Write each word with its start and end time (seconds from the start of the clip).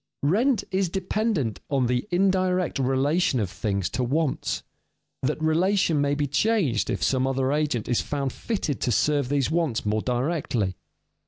_Rent 0.27 0.63
is 0.71 0.89
dependent 0.89 1.59
on 1.69 1.85
the 1.85 2.07
indirect 2.09 2.79
relation 2.79 3.39
of 3.39 3.51
things 3.51 3.87
to 3.91 4.03
wants; 4.03 4.63
that 5.21 5.39
relation 5.39 6.01
may 6.01 6.15
be 6.15 6.25
changed 6.25 6.89
if 6.89 7.03
some 7.03 7.27
other 7.27 7.51
agent 7.51 7.87
is 7.87 8.01
found 8.01 8.33
fitted 8.33 8.81
to 8.81 8.91
serve 8.91 9.29
these 9.29 9.51
wants 9.51 9.85
more 9.85 10.01
directly. 10.01 10.75